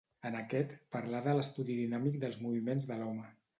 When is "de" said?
1.27-1.35, 2.93-3.01